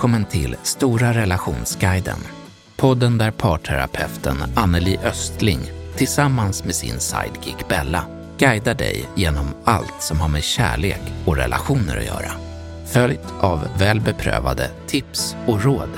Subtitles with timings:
[0.00, 2.18] Välkommen till Stora relationsguiden.
[2.76, 5.60] Podden där parterapeuten Anneli Östling
[5.96, 8.04] tillsammans med sin sidekick Bella
[8.38, 12.32] guidar dig genom allt som har med kärlek och relationer att göra.
[12.86, 15.88] Följt av väl beprövade tips och råd.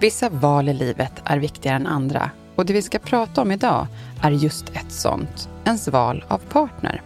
[0.00, 3.86] Vissa val i livet är viktigare än andra och det vi ska prata om idag
[4.20, 7.02] är just ett sånt, ens val av partner.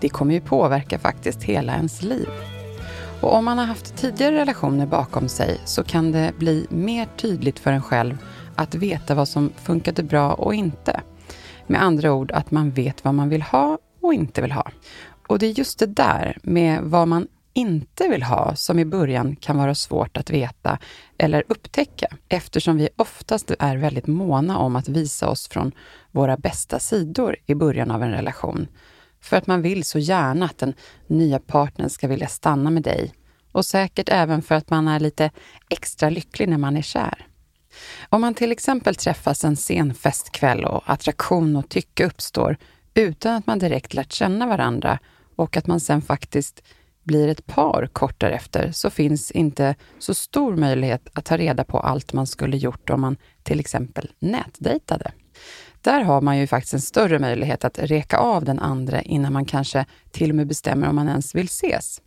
[0.00, 2.28] Det kommer ju påverka faktiskt hela ens liv.
[3.20, 7.58] Och om man har haft tidigare relationer bakom sig så kan det bli mer tydligt
[7.58, 8.18] för en själv
[8.56, 11.00] att veta vad som funkade bra och inte.
[11.66, 14.70] Med andra ord att man vet vad man vill ha och inte vill ha.
[15.26, 19.36] Och det är just det där med vad man inte vill ha som i början
[19.36, 20.78] kan vara svårt att veta
[21.18, 25.72] eller upptäcka eftersom vi oftast är väldigt måna om att visa oss från
[26.10, 28.66] våra bästa sidor i början av en relation.
[29.20, 30.74] För att man vill så gärna att den
[31.06, 33.12] nya partnern ska vilja stanna med dig
[33.52, 35.30] och säkert även för att man är lite
[35.68, 37.26] extra lycklig när man är kär.
[38.08, 42.56] Om man till exempel träffas en sen festkväll och attraktion och tycke uppstår
[42.94, 44.98] utan att man direkt lärt känna varandra
[45.36, 46.62] och att man sen faktiskt
[47.06, 51.78] blir ett par kort därefter så finns inte så stor möjlighet att ta reda på
[51.80, 55.12] allt man skulle gjort om man till exempel nätdejtade.
[55.80, 59.44] Där har man ju faktiskt en större möjlighet att reka av den andra innan man
[59.44, 62.00] kanske till och med bestämmer om man ens vill ses.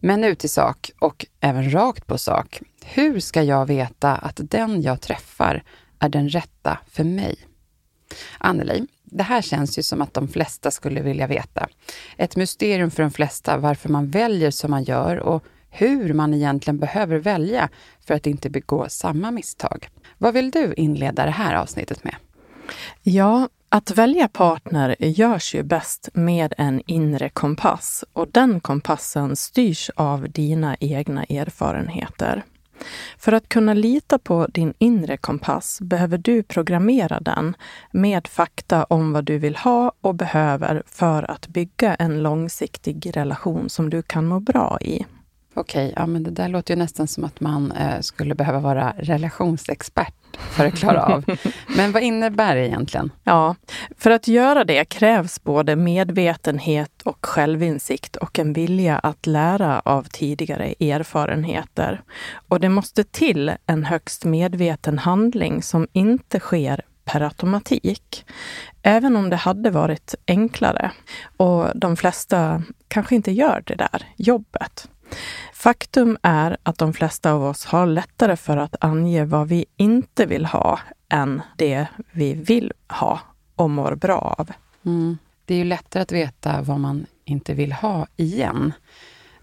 [0.00, 2.60] Men nu till sak och även rakt på sak.
[2.84, 5.62] Hur ska jag veta att den jag träffar
[5.98, 7.36] är den rätta för mig?
[8.38, 11.68] Anneli, det här känns ju som att de flesta skulle vilja veta.
[12.16, 16.78] Ett mysterium för de flesta varför man väljer som man gör och hur man egentligen
[16.78, 17.68] behöver välja
[18.06, 19.88] för att inte begå samma misstag.
[20.18, 22.14] Vad vill du inleda det här avsnittet med?
[23.02, 29.90] Ja, att välja partner görs ju bäst med en inre kompass och den kompassen styrs
[29.96, 32.44] av dina egna erfarenheter.
[33.18, 37.56] För att kunna lita på din inre kompass behöver du programmera den
[37.92, 43.68] med fakta om vad du vill ha och behöver för att bygga en långsiktig relation
[43.68, 45.06] som du kan må bra i.
[45.54, 48.94] Okej, ja, men det där låter ju nästan som att man eh, skulle behöva vara
[48.98, 51.24] relationsexpert för att klara av.
[51.76, 53.10] men vad innebär det egentligen?
[53.24, 53.54] Ja,
[53.98, 60.02] för att göra det krävs både medvetenhet och självinsikt och en vilja att lära av
[60.02, 62.02] tidigare erfarenheter.
[62.48, 68.24] Och det måste till en högst medveten handling som inte sker per automatik.
[68.82, 70.90] Även om det hade varit enklare.
[71.36, 74.88] Och de flesta kanske inte gör det där jobbet.
[75.52, 80.26] Faktum är att de flesta av oss har lättare för att ange vad vi inte
[80.26, 83.20] vill ha än det vi vill ha
[83.56, 84.50] och mår bra av.
[84.84, 85.18] Mm.
[85.44, 88.72] Det är ju lättare att veta vad man inte vill ha igen.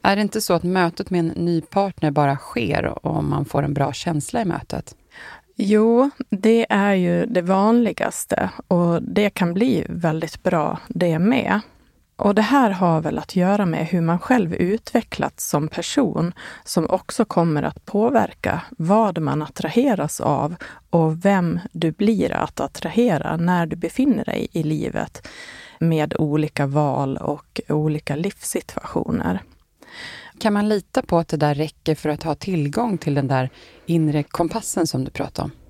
[0.01, 3.63] Är det inte så att mötet med en ny partner bara sker om man får
[3.63, 4.95] en bra känsla i mötet?
[5.55, 11.61] Jo, det är ju det vanligaste och det kan bli väldigt bra det med.
[12.17, 16.33] Och det här har väl att göra med hur man själv utvecklats som person,
[16.63, 20.55] som också kommer att påverka vad man attraheras av
[20.89, 25.27] och vem du blir att attrahera när du befinner dig i livet
[25.79, 29.41] med olika val och olika livssituationer.
[30.39, 33.49] Kan man lita på att det där räcker för att ha tillgång till den där
[33.85, 35.66] inre kompassen som du pratade om?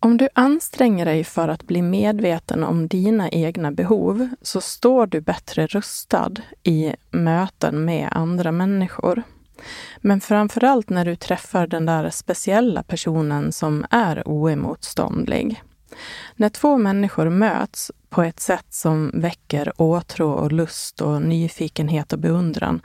[0.00, 5.20] Om du anstränger dig för att bli medveten om dina egna behov så står du
[5.20, 9.22] bättre rustad i möten med andra människor.
[10.00, 15.62] Men framförallt när du träffar den där speciella personen som är oemotståndlig.
[16.36, 22.18] När två människor möts på ett sätt som väcker åtrå och lust och nyfikenhet och
[22.18, 22.80] beundran,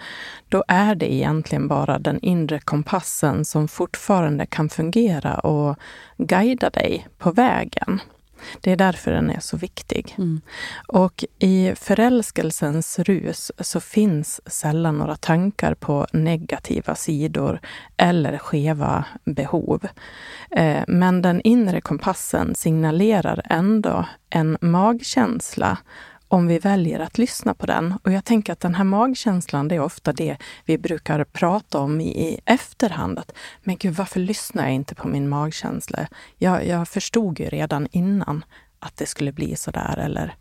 [0.49, 5.75] då är det egentligen bara den inre kompassen som fortfarande kan fungera och
[6.17, 8.01] guida dig på vägen.
[8.61, 10.15] Det är därför den är så viktig.
[10.17, 10.41] Mm.
[10.87, 17.59] Och i förälskelsens rus så finns sällan några tankar på negativa sidor
[17.97, 19.87] eller skeva behov.
[20.51, 25.77] Eh, men den inre kompassen signalerar ändå en magkänsla
[26.33, 27.93] om vi väljer att lyssna på den.
[28.03, 32.01] Och jag tänker att den här magkänslan, det är ofta det vi brukar prata om
[32.01, 33.19] i efterhand.
[33.19, 33.31] Att,
[33.63, 36.07] men gud, varför lyssnar jag inte på min magkänsla?
[36.37, 38.45] Jag, jag förstod ju redan innan
[38.79, 39.97] att det skulle bli så där.
[39.97, 40.35] Eller...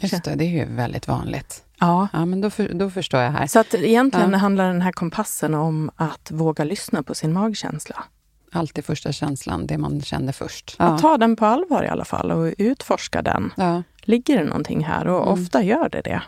[0.00, 1.64] Just det, det är ju väldigt vanligt.
[1.80, 2.08] Ja.
[2.12, 3.46] Ja, men då, för, då förstår jag här.
[3.46, 4.38] Så att egentligen Ja.
[4.38, 8.04] handlar den här kompassen om att våga lyssna på sin magkänsla.
[8.52, 10.76] Alltid första känslan, det man kände först.
[10.78, 13.52] Att ta den på allvar i alla fall och utforska den.
[13.56, 13.82] ja.
[14.08, 15.06] Ligger det någonting här?
[15.06, 15.42] Och Mm.
[15.42, 16.22] ofta gör det det.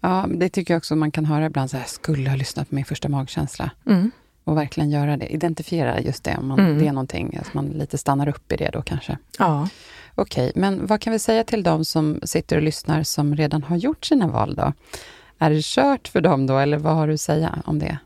[0.00, 1.70] ja, det tycker jag också man kan höra ibland.
[1.70, 3.70] Så här, skulle ha lyssnat på min första magkänsla.
[3.86, 4.10] Mm.
[4.44, 5.26] Och verkligen göra det.
[5.26, 6.78] Identifiera just det, om man, Mm.
[6.78, 7.38] det är någonting.
[7.40, 9.18] Att man lite stannar upp i det då kanske.
[9.38, 9.68] Ja.
[10.14, 13.76] Okej, men vad kan vi säga till de som sitter och lyssnar som redan har
[13.76, 14.72] gjort sina val då?
[15.38, 17.98] Är det kört för dem då, eller vad har du att säga om det?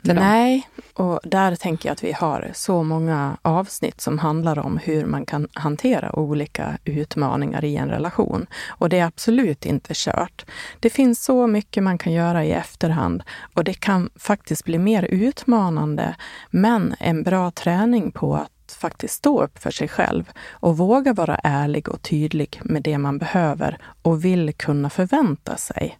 [0.00, 5.04] Nej, och där tänker jag att vi har så många avsnitt som handlar om hur
[5.04, 8.46] man kan hantera olika utmaningar i en relation.
[8.68, 10.44] Och det är absolut inte kört.
[10.80, 13.22] Det finns så mycket man kan göra i efterhand
[13.54, 16.16] och det kan faktiskt bli mer utmanande,
[16.50, 21.40] men en bra träning på att faktiskt stå upp för sig själv och våga vara
[21.42, 25.98] ärlig och tydlig med det man behöver och vill kunna förvänta sig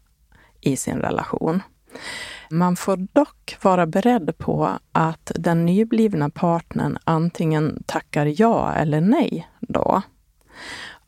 [0.60, 1.62] i sin relation.
[2.50, 9.48] Man får dock vara beredd på att den nyblivna partnern antingen tackar ja eller nej
[9.60, 10.02] då.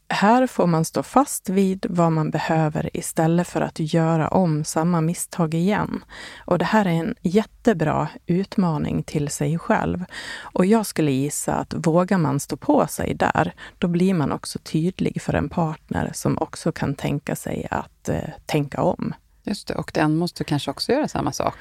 [0.08, 5.00] Här får man stå fast vid vad man behöver istället för att göra om samma
[5.00, 6.04] misstag igen.
[6.38, 10.04] Och det här är en jättebra utmaning till sig själv.
[10.40, 14.58] Och jag skulle gissa att vågar man stå på sig där, då blir man också
[14.58, 19.14] tydlig för en partner som också kan tänka sig att eh, tänka om.
[19.48, 21.54] Just det, och den måste kanske också göra samma sak.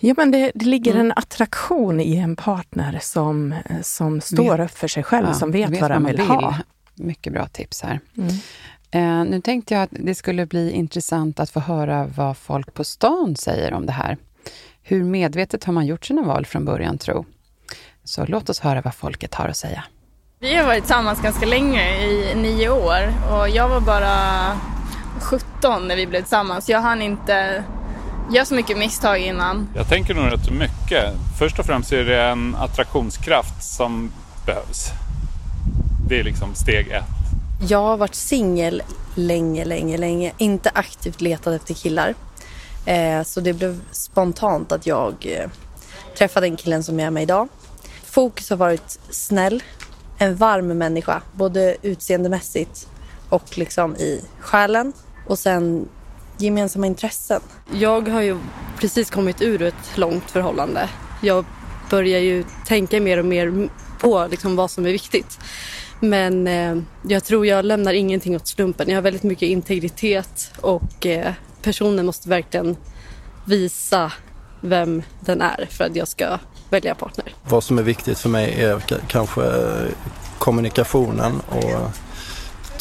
[0.00, 1.06] Ja, men det, det ligger Mm.
[1.06, 5.80] en attraktion i en partner som, som står upp för sig själv, Ja, som vet,
[5.80, 6.54] vad den man vill, ha.
[6.94, 8.00] Mycket bra tips här.
[8.16, 8.34] Mm.
[8.90, 12.84] Eh, nu tänkte jag att det skulle bli intressant att få höra vad folk på
[12.84, 14.16] stan säger om det här.
[14.82, 17.24] Hur medvetet har man gjort sina val från början, tro?
[18.04, 19.84] Så låt oss höra vad folket har att säga.
[20.40, 23.12] Vi har varit tillsammans ganska länge, i nio år.
[23.32, 24.10] Och jag var bara
[25.22, 26.68] 17 när vi blev tillsammans.
[26.68, 27.64] Jag hann inte
[28.30, 29.68] göra så mycket misstag innan.
[29.74, 31.14] Jag tänker nog rätt mycket.
[31.38, 34.10] Först och främst är det en attraktionskraft som
[34.46, 34.90] behövs.
[36.08, 37.04] Det är liksom steg ett.
[37.68, 38.82] Jag har varit singel
[39.14, 40.32] länge, länge, länge.
[40.38, 42.14] Inte aktivt letat efter killar.
[42.86, 45.50] Eh, så det blev spontant att jag eh,
[46.18, 47.48] träffade den killen som jag är med idag.
[48.04, 49.62] Fokus har varit snäll,
[50.18, 52.88] en varm människa, både utseendemässigt
[53.28, 54.92] och liksom i själen.
[55.26, 55.88] Och sen
[56.38, 57.40] gemensamma intressen.
[57.72, 58.38] Jag har ju
[58.78, 60.88] precis kommit ur ett långt förhållande.
[61.22, 61.44] Jag
[61.90, 63.68] börjar ju tänka mer och mer
[64.00, 65.38] på liksom vad som är viktigt.
[66.00, 66.76] Men eh,
[67.08, 68.88] jag tror jag lämnar ingenting åt slumpen.
[68.88, 71.32] Jag har väldigt mycket integritet och eh,
[71.62, 72.76] personen måste verkligen
[73.44, 74.12] visa
[74.60, 76.38] vem den är för att jag ska
[76.70, 77.34] välja partner.
[77.48, 79.42] Vad som är viktigt för mig är kanske
[80.38, 81.90] kommunikationen och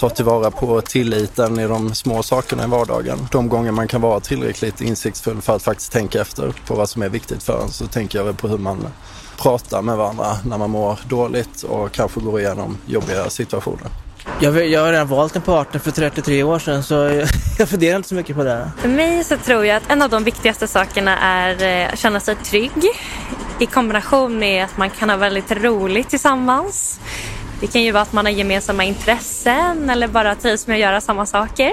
[0.01, 3.27] ta tillvara på tilliten i de små sakerna i vardagen.
[3.31, 7.01] De gånger man kan vara tillräckligt insiktsfull för att faktiskt tänka efter på vad som
[7.01, 8.87] är viktigt för en så tänker jag väl på hur man
[9.37, 13.87] pratar med varandra när man mår dåligt och kanske går igenom jobbiga situationer.
[14.39, 17.27] Jag, jag har redan valt en partner för 33 år sedan så jag,
[17.57, 18.71] jag funderar inte så mycket på det.
[18.77, 22.19] För mig så tror jag att en av de viktigaste sakerna är eh, att känna
[22.19, 22.83] sig trygg
[23.59, 26.99] i kombination med att man kan ha väldigt roligt tillsammans.
[27.61, 31.01] Det kan ju vara att man har gemensamma intressen eller bara trivs med att göra
[31.01, 31.71] samma saker.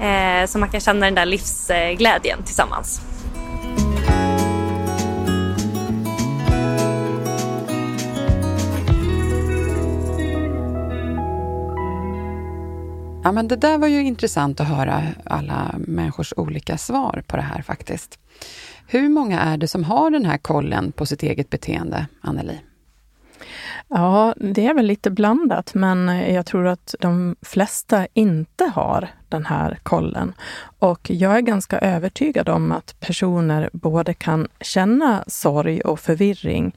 [0.00, 3.00] Eh, så man kan känna den där livsglädjen tillsammans.
[13.24, 17.42] Ja, men det där var ju intressant att höra alla människors olika svar på det
[17.42, 18.18] här faktiskt.
[18.86, 22.60] Hur många är det som har den här kollen på sitt eget beteende, Anneli?
[23.90, 29.46] Ja, det är väl lite blandat, men jag tror att de flesta inte har den
[29.46, 30.34] här kollen.
[30.78, 36.76] Och jag är ganska övertygad om att personer både kan känna sorg och förvirring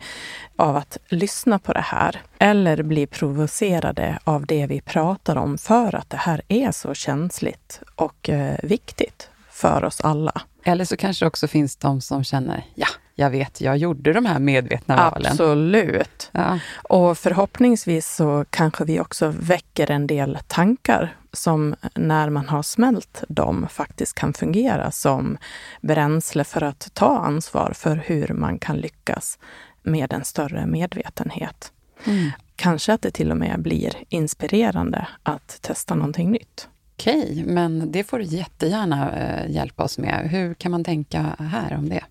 [0.55, 5.95] av att lyssna på det här, eller bli provocerade av det vi pratar om för
[5.95, 10.41] att det här är så känsligt och eh, viktigt för oss alla.
[10.63, 12.87] Eller så kanske det också finns de som känner, ja,
[13.21, 15.31] jag vet, jag gjorde de här medvetna valen.
[15.31, 16.29] Absolut.
[16.31, 16.59] Ja.
[16.73, 23.23] Och förhoppningsvis så kanske vi också väcker en del tankar som när man har smält
[23.27, 25.37] dem faktiskt kan fungera som
[25.81, 29.39] bränsle för att ta ansvar för hur man kan lyckas
[29.83, 31.71] med en större medvetenhet.
[32.05, 32.29] Mm.
[32.55, 36.67] Kanske att det till och med blir inspirerande att testa någonting nytt.
[37.01, 40.29] Okej, men det får du jättegärna eh, hjälpa oss med.
[40.31, 42.03] Hur kan man tänka här om det?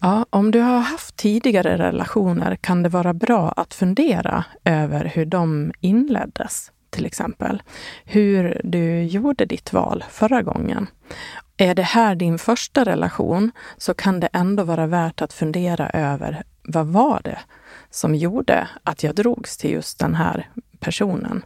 [0.00, 5.26] Ja, om du har haft tidigare relationer kan det vara bra att fundera över hur
[5.26, 7.62] de inleddes, till exempel.
[8.04, 10.86] Hur du gjorde ditt val förra gången.
[11.56, 16.42] Är det här din första relation så kan det ändå vara värt att fundera över
[16.62, 17.38] vad var det
[17.90, 20.48] som gjorde att jag drogs till just den här
[20.80, 21.42] personen?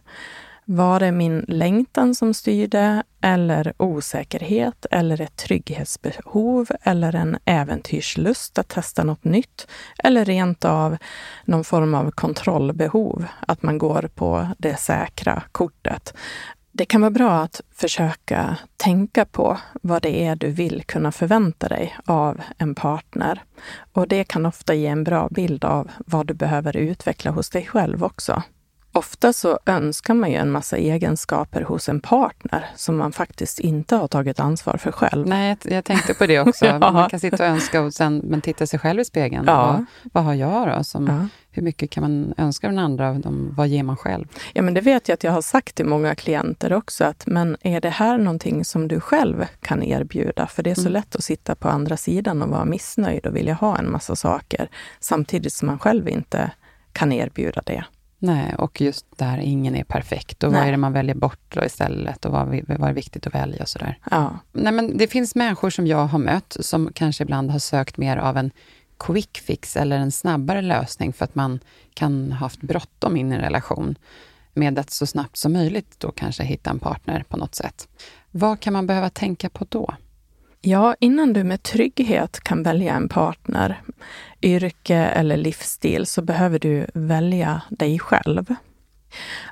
[0.65, 8.67] Var det min längtan som styrde eller osäkerhet eller ett trygghetsbehov eller en äventyrslust att
[8.67, 9.67] testa något nytt
[9.97, 10.97] eller rent av
[11.45, 16.13] någon form av kontrollbehov, att man går på det säkra kortet.
[16.71, 21.67] Det kan vara bra att försöka tänka på vad det är du vill kunna förvänta
[21.67, 23.43] dig av en partner.
[23.93, 27.65] Och det kan ofta ge en bra bild av vad du behöver utveckla hos dig
[27.65, 28.43] själv också.
[28.95, 33.95] Ofta så önskar man ju en massa egenskaper hos en partner som man faktiskt inte
[33.95, 35.27] har tagit ansvar för själv.
[35.27, 36.65] Nej, jag, tänkte på det också.
[36.73, 36.79] Ja.
[36.79, 39.43] Man kan sitta och önska och sen men titta sig själv i spegeln.
[39.47, 39.65] Ja.
[39.65, 40.83] Vad, vad har jag då?
[40.83, 41.27] Som, Ja.
[41.55, 43.13] Hur mycket kan man önska den andra?
[43.13, 43.53] dem?
[43.57, 44.25] Vad ger man själv?
[44.53, 47.57] Ja, men det vet jag att jag har sagt till många klienter också, att men
[47.61, 50.47] är det här någonting som du själv kan erbjuda?
[50.47, 50.93] För det är så Mm.
[50.93, 54.69] lätt att sitta på andra sidan och vara missnöjd och vilja ha en massa saker,
[54.99, 56.51] samtidigt som man själv inte
[56.93, 57.83] kan erbjuda det.
[58.23, 60.43] Nej, och just där ingen är perfekt.
[60.43, 60.67] Och vad Nej.
[60.67, 62.25] är det man väljer bort då istället?
[62.25, 63.97] Och vad, vad är viktigt att välja och sådär.
[64.11, 64.39] Ja.
[64.51, 68.17] Nej, men det finns människor som jag har mött som kanske ibland har sökt mer
[68.17, 68.51] av en
[68.99, 71.59] quick fix eller en snabbare lösning för att man
[71.93, 73.95] kan ha haft bråttom in i en relation
[74.53, 77.87] med att så snabbt som möjligt då kanske hitta en partner på något sätt.
[78.31, 79.93] Vad kan man behöva tänka på då?
[80.61, 83.81] Ja, innan du med trygghet kan välja en partner,
[84.43, 88.55] yrke eller livsstil, så behöver du välja dig själv.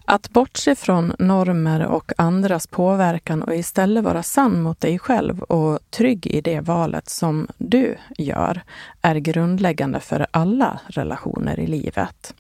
[0.06, 5.80] Att bortse från normer och andras påverkan och istället vara sann mot dig själv och
[5.90, 8.62] trygg i det valet som du gör
[9.02, 12.34] är grundläggande för alla relationer i livet.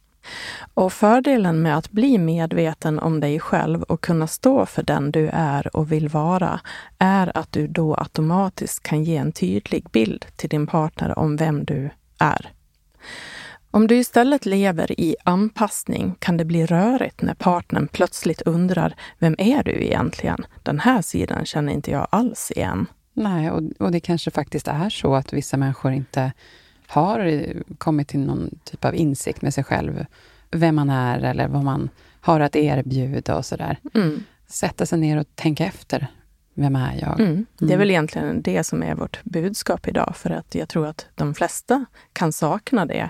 [0.73, 5.29] Och fördelen med att bli medveten om dig själv och kunna stå för den du
[5.33, 6.59] är och vill vara
[6.97, 11.65] är att du då automatiskt kan ge en tydlig bild till din partner om vem
[11.65, 11.89] du
[12.21, 12.51] är.
[13.71, 19.35] Om du istället lever i anpassning kan det bli rörigt när partnern plötsligt undrar Vem
[19.37, 20.45] är du egentligen?
[20.63, 22.85] Den här sidan känner inte jag alls igen.
[23.13, 26.31] Nej, och, och det kanske faktiskt är så att vissa människor inte
[26.87, 30.05] har kommit till någon typ av insikt med sig själv,
[30.51, 31.89] vem man är eller vad man
[32.21, 33.79] har att erbjuda och sådär.
[33.93, 34.23] Mm.
[34.47, 36.07] Sätta sig ner och tänka efter.
[36.53, 37.19] Vem är jag?
[37.19, 37.45] Mm.
[37.57, 37.79] Det är Mm.
[37.79, 41.85] väl egentligen det som är vårt budskap idag, för att jag tror att de flesta
[42.13, 43.09] kan sakna det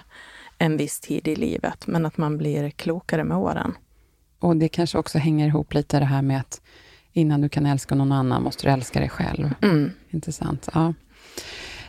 [0.58, 3.74] en viss tid i livet, men att man blir klokare med åren.
[4.40, 6.62] Och det kanske också hänger ihop lite det här med att
[7.14, 9.54] innan du kan älska någon annan måste du älska dig själv.
[9.62, 9.92] Mm.
[10.10, 10.70] Intressant.
[10.74, 10.94] Ja.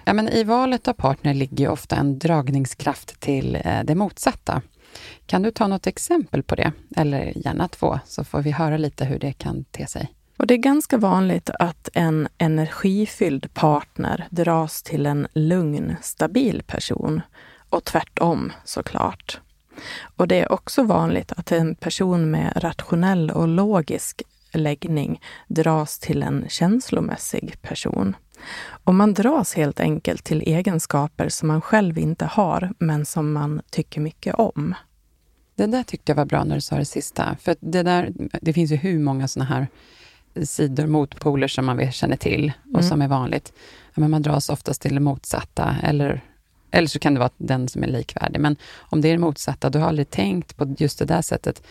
[0.04, 4.62] Ja, men I valet av partner ligger ofta en dragningskraft till eh, det motsatta.
[5.26, 6.72] Kan du ta något exempel på det?
[6.96, 10.12] Eller gärna två, så får vi höra lite hur det kan te sig.
[10.42, 17.20] Och det är ganska vanligt att en energifylld partner dras till en lugn, stabil person.
[17.70, 19.40] Och tvärtom såklart.
[20.16, 24.22] Och det är också vanligt att en person med rationell och logisk
[24.52, 28.16] läggning dras till en känslomässig person.
[28.84, 33.62] Och man dras helt enkelt till egenskaper som man själv inte har, men som man
[33.70, 34.74] tycker mycket om.
[35.54, 37.36] Det där tyckte jag var bra när du sa det sista.
[37.40, 39.66] För det, där, det finns ju hur många sådana här
[40.44, 42.82] sidor, motpoler som man känner till och Mm.
[42.88, 43.52] som är vanligt.
[43.94, 46.20] Ja, men man dras oftast till det motsatta eller,
[46.70, 48.40] eller så kan det vara den som är likvärdig.
[48.40, 51.62] Men om det är det motsatta, du har aldrig tänkt på just det där sättet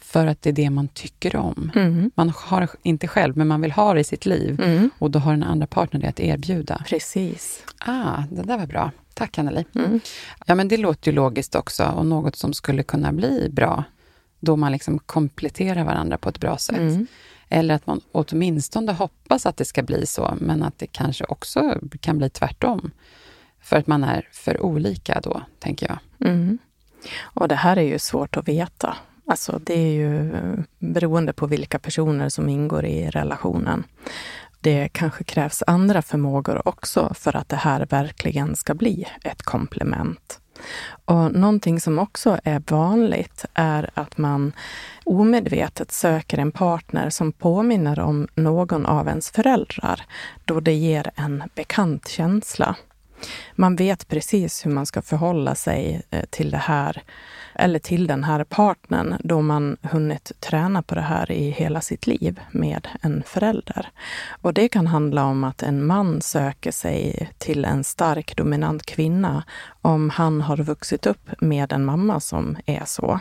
[0.00, 1.70] för att det är det man tycker om.
[1.74, 2.10] Mm.
[2.14, 4.90] Man har inte själv, men man vill ha det i sitt liv Mm.
[4.98, 6.84] och då har den andra partnern det att erbjuda.
[6.88, 7.64] Precis.
[7.78, 8.90] Ah, det där var bra.
[9.14, 9.64] Tack Anneli.
[9.74, 10.00] Mm.
[10.46, 13.84] Ja, men det låter ju logiskt också och något som skulle kunna bli bra
[14.40, 16.78] då man liksom kompletterar varandra på ett bra sätt.
[17.54, 21.78] Eller att man åtminstone hoppas att det ska bli så, men att det kanske också
[22.00, 22.90] kan bli tvärtom.
[23.60, 26.28] För att man är för olika då, tänker jag.
[26.30, 26.58] Mm.
[27.22, 28.96] Och det här är ju svårt att veta.
[29.26, 33.84] Alltså det är ju eh, beroende på vilka personer som ingår i relationen.
[34.60, 40.40] det kanske krävs andra förmågor också för att det här verkligen ska bli ett komplement.
[41.04, 44.52] Och någonting som också är vanligt är att man
[45.04, 50.02] omedvetet söker en partner som påminner om någon av ens föräldrar,
[50.44, 52.76] då det ger en bekant känsla.
[53.54, 57.02] Man vet precis hur man ska förhålla sig eh, till det här
[57.54, 62.06] eller till den här partnern då man hunnit träna på det här i hela sitt
[62.06, 63.90] liv med en förälder.
[64.42, 69.44] Och det kan handla om att en man söker sig till en stark dominant kvinna
[69.82, 73.20] om han har vuxit upp med en mamma som är så.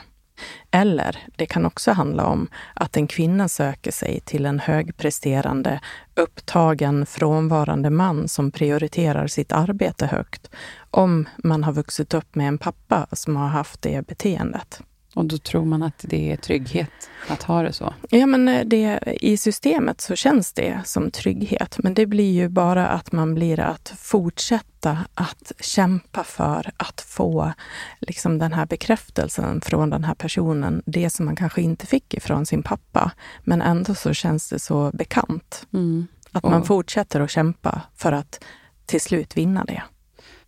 [0.71, 5.79] Eller det kan också handla om att en kvinna söker sig till en högpresterande,
[6.15, 10.49] upptagen, frånvarande man som prioriterar sitt arbete högt,
[10.91, 14.81] om man har vuxit upp med en pappa som har haft det beteendet.
[15.13, 17.93] Och då tror man att det är trygghet att ha det så?
[18.09, 21.77] Ja, men eh, det, i systemet så känns det som trygghet.
[21.77, 27.53] Men det blir ju bara att man blir att fortsätta att kämpa för att få
[27.99, 30.81] liksom den här bekräftelsen från den här personen.
[30.85, 33.11] Det som man kanske inte fick ifrån sin pappa.
[33.43, 35.67] Men ändå så känns det så bekant.
[35.73, 36.07] Mm.
[36.31, 38.43] Att man fortsätter att kämpa för att
[38.85, 39.83] till slut vinna det.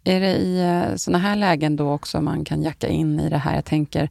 [0.03, 3.37] Är det i eh, sådana här lägen då också man kan jacka in i det
[3.37, 3.55] här?
[3.55, 4.09] Jag tänker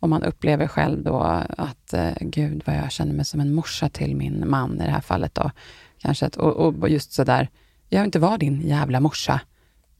[0.00, 1.20] om man upplever själv då
[1.58, 4.90] att eh, gud vad jag känner mig som en morsa till min man i det
[4.90, 5.50] här fallet då.
[5.98, 7.48] Kanske att, och, och just sådär,
[7.88, 9.40] jag vill inte vara din jävla morsa.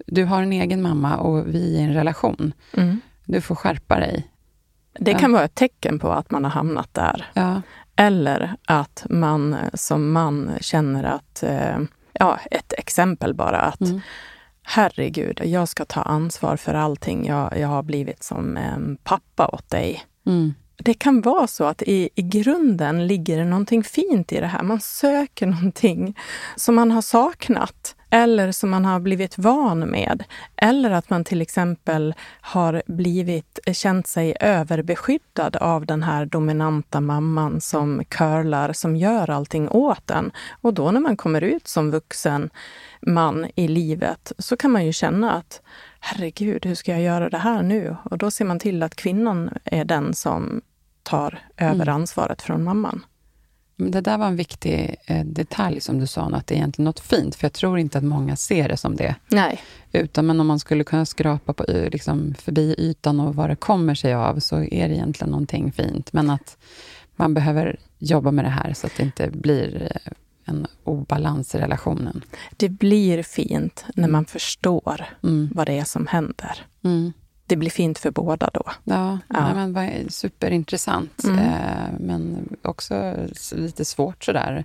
[0.06, 2.52] Du har en egen mamma och vi är i en relation.
[2.76, 3.00] Mm.
[3.24, 4.30] Du får skärpa dig.
[4.98, 7.26] Det kan vara ett tecken på att man har hamnat där.
[7.34, 7.62] Ja.
[7.96, 11.78] Eller att man som man känner att, eh,
[12.12, 14.00] ja, ett exempel bara, att mm
[14.62, 17.26] herregud, jag ska ta ansvar för allting.
[17.26, 20.04] Jag, jag har blivit som en pappa åt dig.
[20.26, 20.54] Mm.
[20.76, 24.62] Det kan vara så att i, i grunden ligger det någonting fint i det här.
[24.62, 26.18] Man söker någonting
[26.56, 30.24] som man har saknat eller som man har blivit van med.
[30.56, 37.60] Eller att man till exempel har blivit, känt sig överbeskyddad av den här dominanta mamman
[37.60, 40.32] som curlar, som gör allting åt en.
[40.60, 42.50] Och då när man kommer ut som vuxen
[43.00, 45.62] man i livet så kan man ju känna att
[46.00, 47.96] herregud, hur ska jag göra det här nu?
[48.04, 50.60] Och då ser man till att kvinnan är den som
[51.02, 51.94] tar över mm.
[51.94, 53.04] ansvaret från mamman.
[53.88, 57.00] Det där var en viktig eh, detalj som du sa, att det är egentligen något
[57.00, 59.14] fint, för jag tror inte att många ser det som det.
[59.28, 59.60] Nej.
[59.92, 63.94] Utan men om man skulle kunna skrapa på, liksom, förbi ytan och vad det kommer
[63.94, 66.12] sig av, så är det egentligen någonting fint.
[66.12, 66.56] Men att
[67.16, 70.12] man behöver jobba med det här så att det inte blir eh,
[70.44, 72.24] en obalans i relationen.
[72.56, 75.50] Det blir fint när man förstår mm.
[75.54, 76.66] vad det är som händer.
[76.84, 77.12] Mm.
[77.50, 78.62] Det blir fint för båda då.
[78.84, 79.54] Ja, ja.
[79.54, 81.24] Nej, men superintressant.
[81.24, 81.38] Mm.
[81.38, 83.14] Eh, men också
[83.52, 84.64] lite svårt sådär.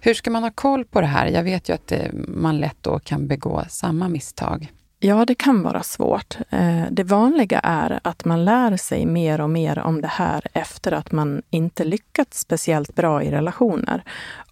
[0.00, 1.26] Hur ska man ha koll på det här?
[1.26, 4.72] Jag vet ju att det, man lätt då kan begå samma misstag.
[4.98, 6.36] Ja, det kan vara svårt.
[6.50, 10.92] Eh, det vanliga är att man lär sig mer och mer om det här efter
[10.92, 14.02] att man inte lyckats speciellt bra i relationer.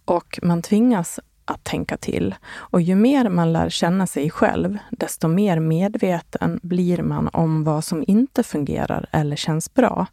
[0.05, 2.35] Och man tvingas att tänka till.
[2.53, 7.83] Och ju mer man lär känna sig själv, desto mer medveten blir man om vad
[7.83, 10.05] som inte fungerar eller känns bra.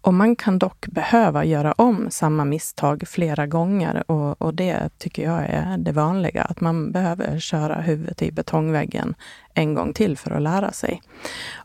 [0.00, 5.22] Och man kan dock behöva göra om samma misstag flera gånger och, och det tycker
[5.22, 9.14] jag är det vanliga, att man behöver köra huvudet i betongväggen
[9.54, 11.02] en gång till för att lära sig.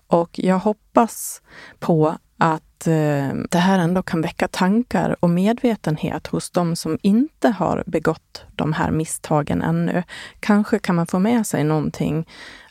[0.08, 1.42] Och jag hoppas
[1.80, 7.50] på att eh, det här ändå kan väcka tankar och medvetenhet hos de som inte
[7.50, 10.04] har begått de här misstagen ännu.
[10.40, 12.28] Kanske kan man få med sig någonting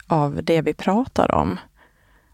[0.07, 1.59] av det vi pratar om.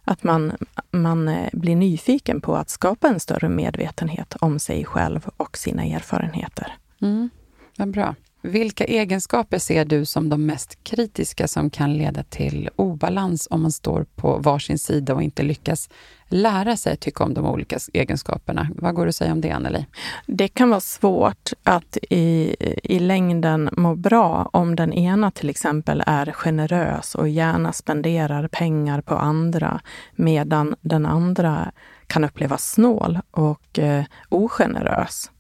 [0.04, 0.52] Att man,
[0.90, 5.84] man eh, blir nyfiken på att skapa en större medvetenhet om sig själv och sina
[5.84, 6.76] erfarenheter.
[7.02, 7.30] Mm,
[7.78, 8.14] vad bra.
[8.46, 13.72] Vilka egenskaper ser du som de mest kritiska som kan leda till obalans om man
[13.72, 15.88] står på varsin sida och inte lyckas
[16.28, 18.68] lära sig tycka om de olika egenskaperna?
[18.74, 19.86] Vad går du att säga om det, Anneli?
[20.26, 26.02] Det kan vara svårt att i, i längden må bra om den ena till exempel
[26.06, 29.80] är generös och gärna spenderar pengar på andra
[30.14, 31.72] medan den andra
[32.06, 35.30] kan upplevas snål och eh, ogenerös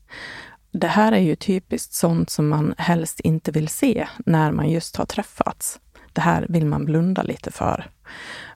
[0.80, 4.96] det här är ju typiskt sånt som man helst inte vill se när man just
[4.96, 5.80] har träffats.
[6.12, 7.90] Det här vill man blunda lite för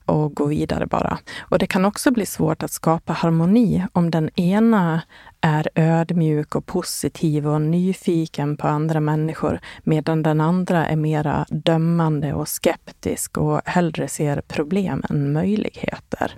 [0.05, 1.17] och gå vidare bara.
[1.39, 5.01] Och det kan också bli svårt att skapa harmoni om den ena
[5.41, 12.33] är ödmjuk och positiv och nyfiken på andra människor medan den andra är mera dömande
[12.33, 16.37] och skeptisk och hellre ser problem än möjligheter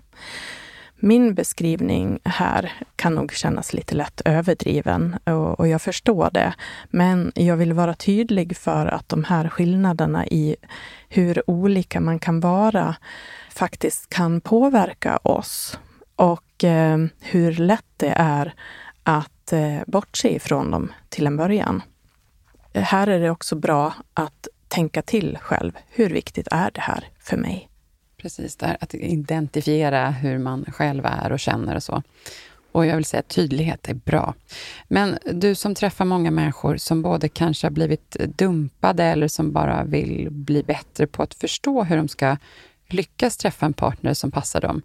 [1.04, 6.54] min beskrivning här kan nog kännas lite lätt överdriven och, och jag förstår det.
[6.90, 10.56] Men jag vill vara tydlig för att de här skillnaderna i
[11.10, 12.96] hur olika man kan vara
[13.50, 15.80] faktiskt kan påverka oss
[16.16, 18.54] och eh, hur lätt det är
[19.04, 21.82] att eh, bortse ifrån dem till en början.
[22.74, 25.72] Här är det också bra att tänka till själv.
[25.90, 27.70] Hur viktigt är det här för mig?
[28.24, 32.04] Precis, där, att identifiera hur man själv är och känner och så.
[32.72, 34.34] Och jag vill säga att tydlighet är bra.
[34.88, 39.84] Men du som träffar många människor som både kanske har blivit dumpade eller som bara
[39.84, 42.38] vill bli bättre på att förstå hur de ska
[42.88, 44.82] lyckas träffa en partner som passar dem.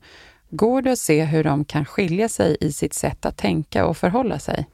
[0.51, 3.97] Går det att se hur de kan skilja sig i sitt sätt att tänka och
[3.97, 4.67] förhålla sig?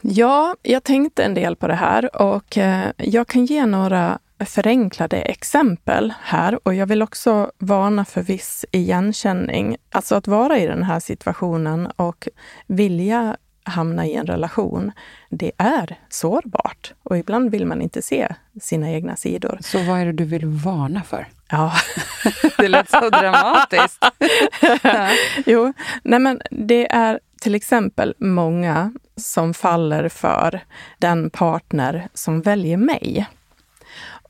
[0.00, 5.16] Ja, jag tänkte en del på det här och eh, jag kan ge några förenklade
[5.16, 9.76] exempel här och jag vill också varna för viss igenkänning.
[9.90, 12.28] Alltså att vara i den här situationen och
[12.66, 14.92] vilja hamna i en relation,
[15.30, 19.58] det är sårbart och ibland vill man inte se sina egna sidor.
[19.60, 21.26] Så vad är det du vill varna för?
[21.50, 21.72] Ja.
[22.58, 24.04] det lät så dramatiskt.
[24.82, 25.08] ja.
[25.46, 30.60] Jo, nej men det är till exempel många som faller för
[30.98, 33.26] den partner som väljer mig.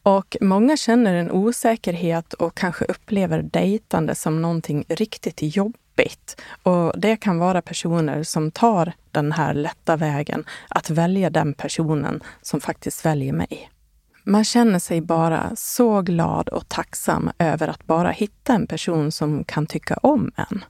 [0.04, 6.40] Och många känner en osäkerhet och kanske upplever dejtande som någonting riktigt jobbigt.
[6.62, 12.22] Och det kan vara personer som tar den här lätta vägen att välja den personen
[12.42, 13.70] som faktiskt väljer mig.
[14.24, 19.44] Man känner sig bara så glad och tacksam över att bara hitta en person som
[19.44, 20.64] kan tycka om en.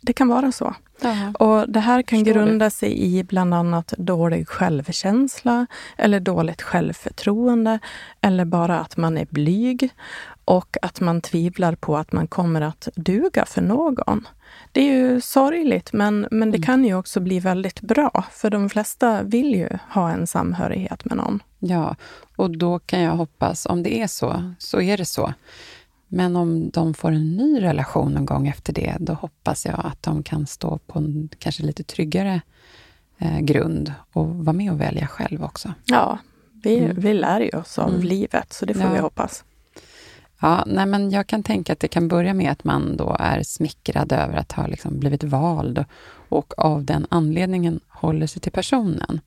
[0.00, 0.74] Det kan vara så.
[1.04, 1.32] Aha.
[1.38, 7.78] Och Det här kan Förstår grunda sig i bland annat dålig självkänsla eller dåligt självförtroende
[8.20, 9.90] eller bara att man är blyg
[10.44, 14.28] och att man tvivlar på att man kommer att duga för någon.
[14.72, 16.66] Det är ju sorgligt, men, men det mm.
[16.66, 21.16] kan ju också bli väldigt bra, för de flesta vill ju ha en samhörighet med
[21.16, 21.42] någon.
[21.58, 21.96] Ja,
[22.36, 25.32] och då kan jag hoppas, om det är så, så är det så.
[26.08, 30.02] Men om de får en ny relation någon gång efter det, då hoppas jag att
[30.02, 32.40] de kan stå på en kanske lite tryggare
[33.18, 35.74] eh, grund och vara med och välja själv också.
[35.84, 36.18] Ja,
[36.62, 37.00] vi, mm.
[37.00, 38.02] vi lär ju oss av mm.
[38.02, 38.92] livet, så det får ja.
[38.92, 39.44] vi hoppas.
[40.40, 43.42] Ja, nej men jag kan tänka att det kan börja med att man då är
[43.42, 45.84] smickrad över att ha liksom blivit vald
[46.28, 49.20] och av den anledningen håller sig till personen.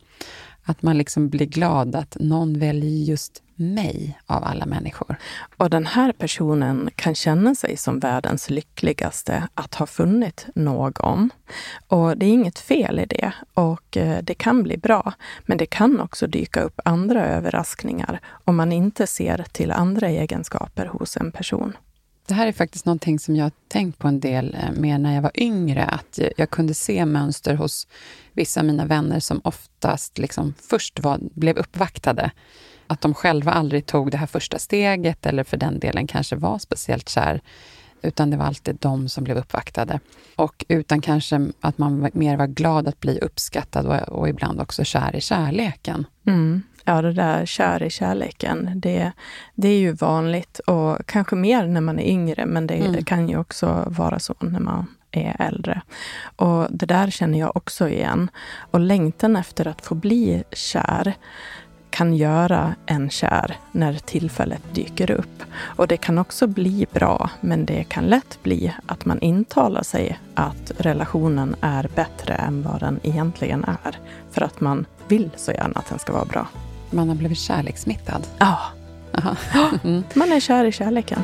[0.70, 5.16] Att man liksom blir glad att någon väljer just mig av alla människor.
[5.58, 11.30] Och den här personen kan känna sig som världens lyckligaste att ha funnit någon.
[11.88, 15.14] Och det är inget fel i det och eh, det kan bli bra.
[15.46, 20.86] Men det kan också dyka upp andra överraskningar om man inte ser till andra egenskaper
[20.86, 21.74] hos en person.
[22.30, 25.22] Det här är faktiskt någonting som jag tänkt på en del eh, mer när jag
[25.22, 25.86] var yngre.
[25.86, 27.88] Att jag kunde se mönster hos
[28.34, 32.32] vissa av mina vänner som oftast liksom först var, blev uppvaktade.
[32.88, 36.60] Att de själva aldrig tog det här första steget eller för den delen kanske var
[36.60, 37.42] speciellt kär.
[38.02, 40.00] Utan det var alltid de som blev uppvaktade.
[40.36, 44.84] Och utan kanske att man mer var glad att bli uppskattad och, och ibland också
[44.84, 46.06] kär i kärleken.
[46.28, 46.62] Mm.
[46.90, 49.12] Ja, det där kär i kärleken, det,
[49.56, 53.04] det är ju vanligt och kanske mer när man är yngre, men det, mm.
[53.04, 55.82] kan ju också vara så när man är äldre.
[56.36, 58.30] Och det där känner jag också igen.
[58.72, 61.14] Och längtan efter att få bli kär
[61.90, 65.44] kan göra en kär när tillfället dyker upp.
[65.62, 70.20] Och det kan också bli bra, men det kan lätt bli att man intalar sig
[70.34, 74.00] att relationen är bättre än vad den egentligen är.
[74.32, 76.48] För att man vill så gärna att den ska vara bra.
[76.90, 78.28] Man har blivit kärlekssmittad?
[78.40, 78.60] Ja.
[79.84, 80.04] Mm.
[80.14, 81.24] Man är kär i kärleken.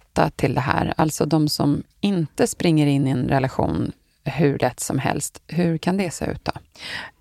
[0.35, 3.91] till det här, alltså de som inte springer in i en relation
[4.23, 5.41] hur lätt som helst.
[5.47, 6.51] Hur kan det se ut då?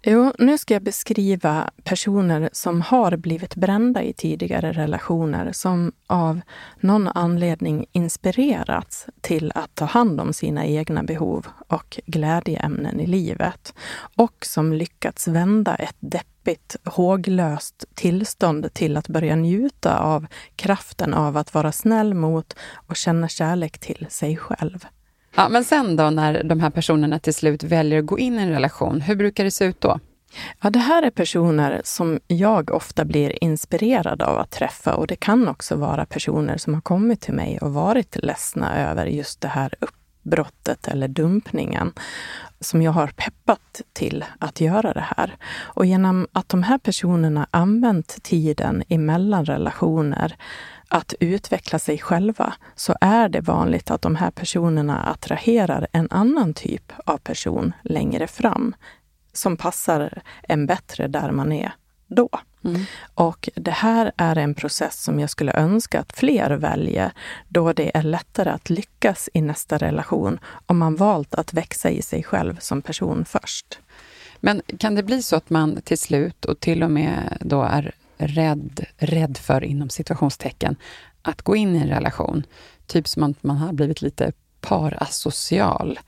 [0.02, 6.40] Jo, nu ska jag beskriva personer som har blivit brända i tidigare relationer, som av
[6.80, 13.74] någon anledning inspirerats till att ta hand om sina egna behov och glädjeämnen i livet
[14.16, 15.96] och som lyckats vända ett
[16.44, 20.26] deppigt, håglöst tillstånd till att börja njuta av
[20.56, 24.86] kraften av att vara snäll mot och känna kärlek till sig själv.
[25.36, 28.42] Ja, men sen då när de här personerna till slut väljer att gå in i
[28.42, 30.00] en relation, hur brukar det se ut då?
[30.60, 35.16] Ja, det här är personer som jag ofta blir inspirerad av att träffa och det
[35.16, 39.48] kan också vara personer som har kommit till mig och varit ledsna över just det
[39.48, 39.74] här
[40.30, 41.92] brottet eller dumpningen
[42.60, 45.36] som jag har peppat till att göra det här.
[45.58, 50.36] Och genom att de här personerna använt tiden emellan relationer
[50.88, 56.54] att utveckla sig själva så är det vanligt att de här personerna attraherar en annan
[56.54, 58.74] typ av person längre fram
[59.32, 61.72] som passar en bättre där man är
[62.10, 62.28] då.
[62.64, 62.84] Mm.
[63.14, 67.12] Och det här är en process som jag skulle önska att fler väljer,
[67.48, 72.02] då det är lättare att lyckas i nästa relation om man valt att växa i
[72.02, 73.78] sig själv som person först.
[74.40, 77.94] Men kan det bli så att man till slut och till och med då är
[78.16, 80.76] rädd, rädd för, inom situationstecken,
[81.22, 82.46] att gå in i en relation.
[82.86, 85.98] Typ som att man har blivit lite parasocial.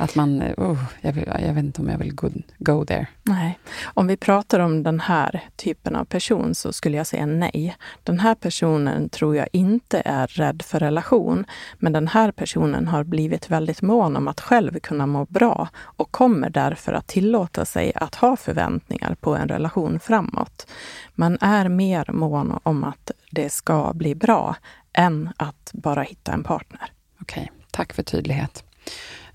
[0.00, 3.06] Att man, oh, jag, vill, jag vet inte om jag vill go, go there.
[3.22, 3.58] Nej.
[3.84, 7.76] Om vi pratar om den här typen av person så skulle jag säga nej.
[8.02, 11.44] Den här personen tror jag inte är rädd för relation.
[11.78, 16.10] Men den här personen har blivit väldigt mån om att själv kunna må bra och
[16.10, 20.66] kommer därför att tillåta sig att ha förväntningar på en relation framåt.
[21.14, 24.56] Man är mer mån om att det ska bli bra
[24.92, 26.92] än att bara hitta en partner.
[27.20, 28.64] Okej, tack för tydlighet.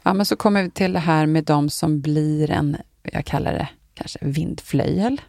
[0.03, 3.53] Ja, men så kommer vi till det här med de som blir en, jag kallar
[3.53, 5.21] det kanske vindflöjel.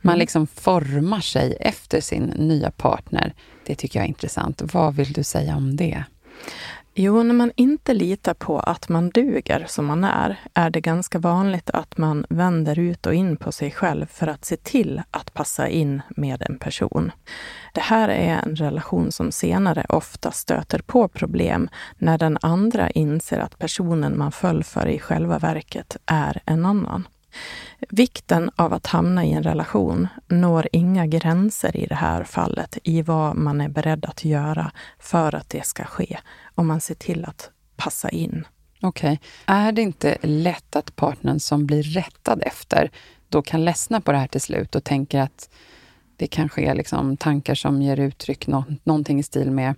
[0.00, 0.18] Man mm.
[0.18, 3.34] liksom formar sig efter sin nya partner.
[3.66, 4.62] Det tycker jag är intressant.
[4.72, 6.04] Vad vill du säga om det?
[7.00, 11.18] Jo, när man inte litar på att man duger som man är, är det ganska
[11.18, 15.34] vanligt att man vänder ut och in på sig själv för att se till att
[15.34, 17.12] passa in med en person.
[17.74, 23.38] Det här är en relation som senare ofta stöter på problem när den andra inser
[23.38, 27.08] att personen man föll för i själva verket är en annan.
[27.88, 33.02] Vikten av att hamna i en relation når inga gränser i det här fallet i
[33.02, 36.18] vad man är beredd att göra för att det ska ske.
[36.54, 38.44] Om man ser till att passa in.
[38.80, 39.12] Okej.
[39.12, 39.56] Okay.
[39.56, 42.90] Är det inte lätt att partnern som blir rättad efter
[43.28, 45.50] då kan ledsna på det här till slut och tänker att
[46.16, 49.74] det kanske är liksom tankar som ger uttryck nå någonting i stil med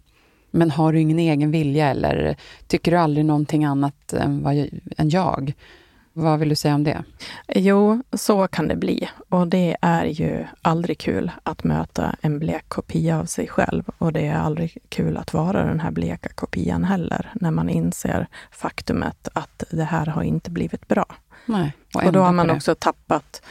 [0.51, 2.37] men har du ingen egen vilja eller
[2.67, 5.53] tycker du aldrig någonting annat än, vad, än jag?
[6.21, 7.05] Vad vill du säga om det?
[7.49, 9.09] Jo, så kan det bli.
[9.29, 13.85] Och det är ju aldrig kul att möta en blek kopia av sig själv.
[13.99, 18.27] Och det är aldrig kul att vara den här bleka kopian heller, när man inser
[18.51, 21.07] faktumet att det här har inte blivit bra.
[21.47, 23.43] Nej, och, och då har man också tappat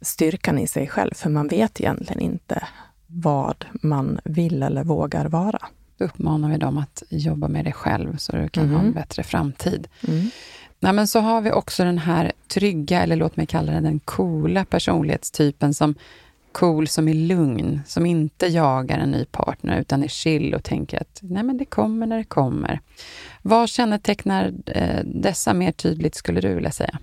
[0.00, 2.66] styrkan i sig själv, för man vet egentligen inte
[3.06, 5.58] vad man vill eller vågar vara.
[5.98, 8.74] Då uppmanar vi dem att jobba med det själv, så du kan mm.
[8.74, 8.94] ha en mm.
[8.94, 9.88] bättre framtid.
[10.08, 10.30] Mm.
[10.82, 13.98] Nej, men så har vi också den här trygga, eller låt mig kalla den den
[13.98, 15.94] coola personlighetstypen som
[16.52, 21.00] cool som är lugn, som inte jagar en ny partner utan är chill och tänker
[21.00, 22.80] att nej men det kommer när det kommer.
[23.42, 26.98] Vad kännetecknar eh, dessa mer tydligt skulle du vilja säga?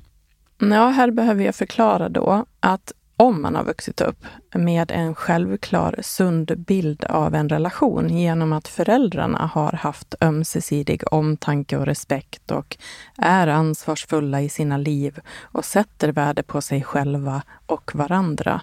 [0.57, 5.95] Ja, här behöver jag förklara då att om man har vuxit upp med en självklar
[6.01, 12.77] sund bild av en relation genom att föräldrarna har haft ömsesidig omtanke och respekt och
[13.17, 18.61] är ansvarsfulla i sina liv och sätter värde på sig själva och varandra,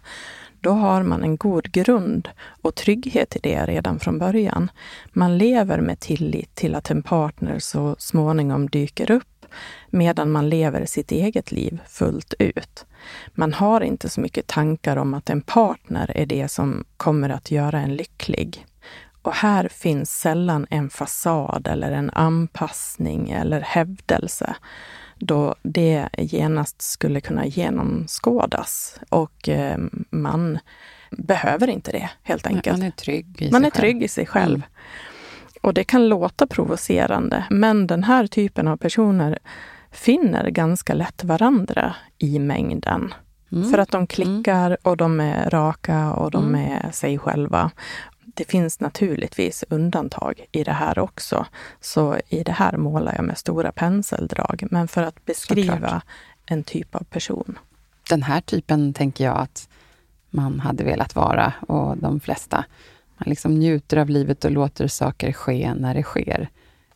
[0.60, 2.28] då har man en god grund
[2.62, 4.70] och trygghet i det redan från början.
[5.12, 9.35] Man lever med tillit till att en partner så småningom dyker upp
[9.90, 12.86] medan man lever sitt eget liv fullt ut.
[13.34, 17.50] Man har inte så mycket tankar om att en partner är det som kommer att
[17.50, 18.66] göra en lycklig.
[19.22, 24.56] Och här finns sällan en fasad eller en anpassning eller hävdelse
[25.18, 29.00] då det genast skulle kunna genomskådas.
[29.08, 29.78] Och eh,
[30.10, 30.58] man
[31.10, 32.78] behöver inte det helt enkelt.
[32.78, 34.02] Man är trygg i man sig är trygg själv.
[34.02, 34.54] i sig själv.
[34.54, 34.68] Mm.
[35.62, 39.38] Och det kan låta provocerande, men den här typen av personer
[39.90, 43.14] finner ganska lätt varandra i mängden.
[43.52, 43.70] Mm.
[43.70, 46.72] För att de klickar och de är raka och de mm.
[46.72, 47.70] är sig själva.
[48.24, 51.46] det finns naturligtvis undantag i det här också.
[51.80, 54.66] Så i det här målar jag med stora penseldrag.
[54.70, 56.02] Men för att beskriva Såklart.
[56.46, 57.58] en typ av person.
[58.10, 59.68] Den här typen tänker jag att
[60.30, 62.64] man hade velat vara och de flesta.
[63.18, 66.48] Man liksom njuter av livet och låter saker ske när det sker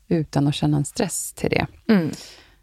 [0.09, 1.67] utan att känna en stress till det.
[1.89, 2.11] Mm.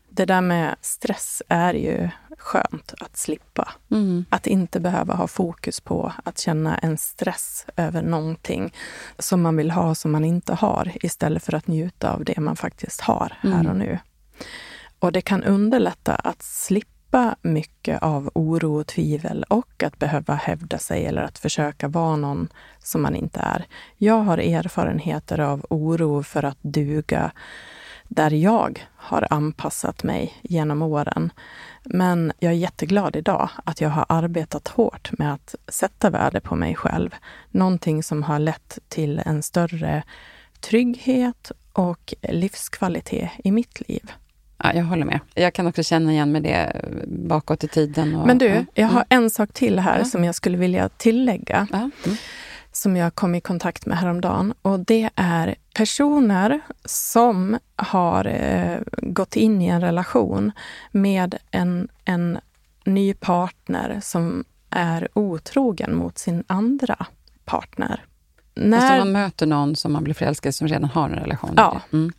[0.10, 3.74] Det där med stress är ju skönt att slippa.
[3.91, 4.26] Mm.
[4.30, 8.74] Att inte behöva ha fokus på att känna en stress över någonting
[9.20, 12.56] som man vill ha som man inte har istället för att njuta av det man
[12.56, 13.67] faktiskt har här mm.
[13.67, 14.00] och nu.
[15.00, 16.97] Och det kan underlätta att slippa
[17.41, 22.48] mycket av oro och tvivel och att behöva hävda sig eller att försöka vara någon
[22.80, 23.65] som man inte är.
[23.98, 27.32] Jag har erfarenheter av oro för att duga
[28.04, 31.32] där jag har anpassat mig genom åren.
[31.84, 36.56] Men jag är jätteglad idag att jag har arbetat hårt med att sätta värde på
[36.56, 37.15] mig själv.
[37.52, 40.04] Någonting som har lett till en större
[40.60, 44.12] trygghet och livskvalitet i mitt liv.
[44.63, 45.20] Ja, jag håller med.
[45.34, 48.15] Jag kan också känna igen mig det bakåt i tiden.
[48.15, 49.24] Och, Men du, jag har mm.
[49.24, 50.06] en sak till här ja.
[50.06, 51.67] som jag skulle vilja tillägga.
[51.72, 51.91] Mm
[52.78, 54.54] som jag kom i kontakt med häromdagen.
[54.62, 60.52] Och det är personer som har eh, gått in i en relation
[60.91, 62.39] med en, en
[62.86, 67.06] ny partner som är otrogen mot sin andra
[67.46, 68.06] partner.
[68.54, 71.82] När alltså man möter någon som man blir förälskad som redan har en relation Ja.
[71.93, 72.12] Mm.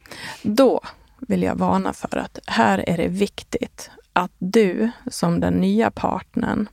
[0.42, 0.81] Då
[1.20, 6.68] vill jag varna för att här är det viktigt att du som den nya partnern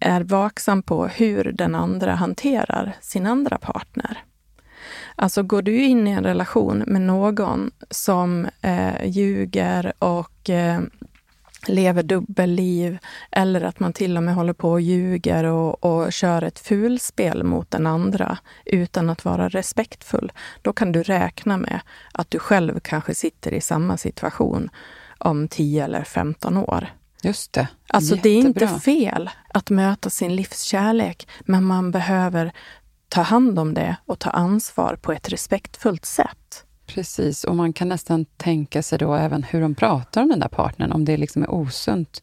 [0.00, 4.22] är vaksam på hur den andra hanterar sin andra partner.
[5.16, 10.80] Alltså går du in i en relation med någon som eh, ljuger och eh,
[11.66, 12.98] lever dubbelliv
[13.30, 17.44] eller att man till och med håller på och ljuger och, och kör ett fulspel
[17.44, 21.80] mot den andra utan att vara respektfull, då kan du räkna med
[22.12, 24.70] att du själv kanske sitter i samma situation
[25.18, 26.88] om 10 eller 15 år.
[27.22, 27.68] Just det.
[27.88, 28.32] Alltså Jättebra.
[28.32, 32.52] det är inte fel att möta sin livskärlek, men man behöver
[33.08, 36.64] ta hand om det och ta ansvar på ett respektfullt sätt.
[36.88, 40.48] Precis, och man kan nästan tänka sig då även hur de pratar om den där
[40.48, 42.22] partnern, om det liksom är osunt,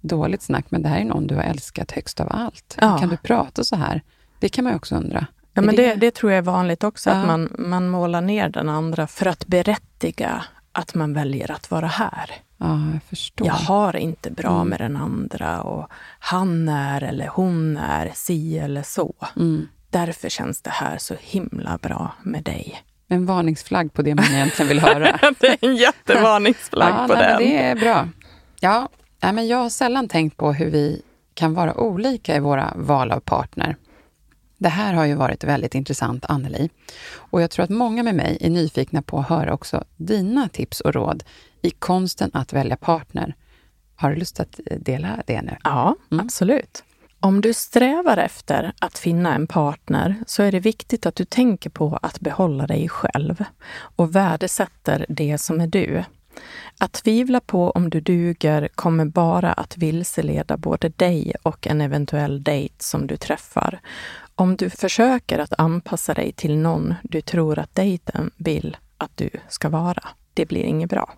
[0.00, 2.76] dåligt snack, men det här är någon du har älskat högst av allt.
[2.80, 2.98] Ja.
[2.98, 4.02] Kan du prata så här?
[4.38, 5.26] Det kan man ju också undra.
[5.54, 7.16] Ja, men det, det tror jag är vanligt också, ja.
[7.16, 11.86] att man, man målar ner den andra för att berättiga att man väljer att vara
[11.86, 12.30] här.
[12.56, 13.46] Ja, jag förstår.
[13.46, 14.68] Jag har inte bra mm.
[14.68, 19.14] med den andra och han är eller hon är si eller så.
[19.36, 19.68] Mm.
[19.90, 22.82] Därför känns det här så himla bra med dig.
[23.08, 25.18] En varningsflagg på det man egentligen vill höra.
[25.40, 27.38] det är en jättevarningsflagg ja, på nej, den.
[27.38, 28.08] det är bra.
[28.60, 28.88] Ja,
[29.22, 31.02] nej, men jag har sällan tänkt på hur vi
[31.34, 33.76] kan vara olika i våra val av partner.
[34.58, 36.70] Det här har ju varit väldigt intressant, Anneli.
[37.14, 40.80] Och jag tror att många med mig är nyfikna på att höra också dina tips
[40.80, 41.24] och råd
[41.62, 43.34] i konsten att välja partner.
[43.96, 45.56] Har du lust att dela det nu?
[45.64, 46.24] Ja, mm.
[46.24, 46.84] absolut.
[47.24, 51.70] Om du strävar efter att finna en partner så är det viktigt att du tänker
[51.70, 53.44] på att behålla dig själv
[53.76, 56.04] och värdesätter det som är du.
[56.78, 62.42] Att tvivla på om du duger kommer bara att vilseleda både dig och en eventuell
[62.42, 63.80] dejt som du träffar.
[64.34, 69.30] Om du försöker att anpassa dig till någon du tror att dejten vill att du
[69.48, 71.14] ska vara, det blir inget bra.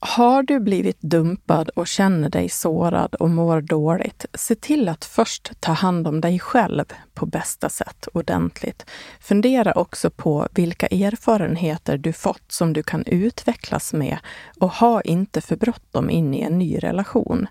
[0.00, 5.52] Har du blivit dumpad och känner dig sårad och mår dåligt, se till att först
[5.60, 6.84] ta hand om dig själv
[7.14, 8.84] på bästa sätt ordentligt.
[9.20, 14.18] Fundera också på vilka erfarenheter du fått som du kan utvecklas med
[14.60, 17.46] och ha inte för bråttom in i en ny relation.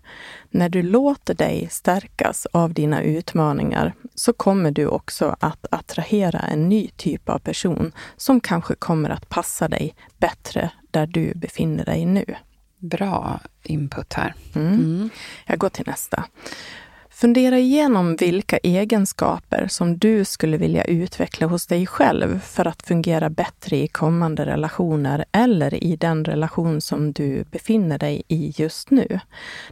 [0.50, 6.70] När du låter dig stärkas av dina utmaningar så kommer du också att attrahera en
[6.70, 12.06] ny typ av person som kanske kommer att passa dig bättre där du befinner dig
[12.06, 12.26] nu.
[12.78, 14.34] Bra input här.
[14.56, 14.74] Mm.
[14.74, 15.10] Mm.
[15.46, 16.26] Jag går till nästa.
[17.20, 23.30] Fundera igenom vilka egenskaper som du skulle vilja utveckla hos dig själv för att fungera
[23.30, 29.20] bättre i kommande relationer eller i den relation som du befinner dig i just nu.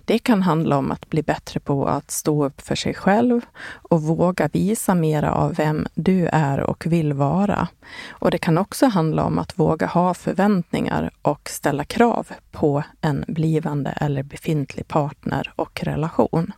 [0.05, 4.01] Det kan handla om att bli bättre på att stå upp för sig själv och
[4.01, 7.67] våga visa mera av vem du är och vill vara.
[8.09, 13.25] Och det kan också handla om att våga ha förväntningar och ställa krav på en
[13.27, 16.53] blivande eller befintlig partner och relation.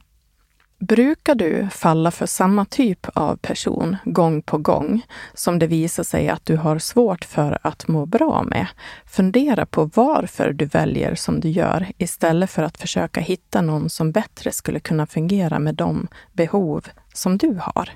[0.79, 5.01] Brukar du falla för samma typ av person gång på gång
[5.33, 8.67] som det visar sig att du har svårt för att må bra med?
[9.05, 14.11] Fundera på varför du väljer som du gör istället för att försöka hitta någon som
[14.11, 17.89] bättre skulle kunna fungera med de behov som du har.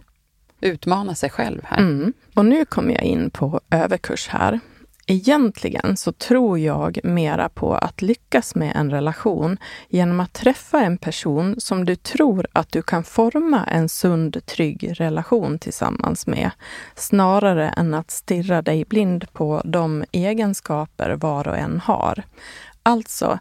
[0.62, 1.78] utmana sig själv här.
[1.78, 2.14] Mm.
[2.36, 4.60] Och nu kommer jag in på överkurs här.
[5.12, 9.58] Egentligen så tror jag mera på att lyckas med en relation
[9.90, 14.94] genom att träffa en person som du tror att du kan forma en sund, trygg
[15.00, 16.52] relation tillsammans med,
[16.96, 22.24] snarare än att stirra dig blind på de egenskaper var och en har.
[22.84, 23.40] Alltså,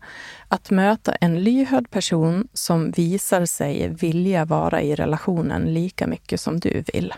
[0.48, 6.60] att möta en lyhörd person som visar sig vilja vara i relationen lika mycket som
[6.60, 7.14] du vill.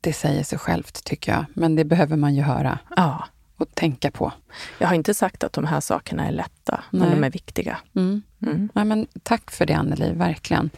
[0.00, 1.44] Det säger sig självt, tycker jag.
[1.54, 2.78] Men det behöver man ju höra.
[2.96, 3.24] Ja.
[3.62, 4.32] Och tänka på.
[4.78, 7.00] Jag har inte sagt att de här sakerna är lätta, Nej.
[7.00, 7.78] men de är viktiga.
[7.94, 8.22] Mm.
[8.42, 8.68] Mm.
[8.74, 10.70] Ja, men tack för det, Anneli, verkligen.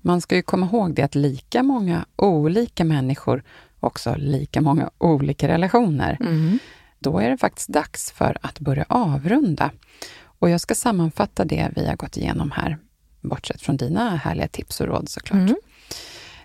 [0.00, 3.42] Man ska ju komma ihåg det att lika många olika människor,
[3.80, 6.16] också lika många olika relationer.
[6.20, 6.58] Mm.
[6.98, 9.70] Då är det faktiskt dags för att börja avrunda.
[10.38, 12.78] Och jag ska sammanfatta det vi har gått igenom här,
[13.20, 15.40] bortsett från dina härliga tips och råd såklart.
[15.40, 15.56] Mm.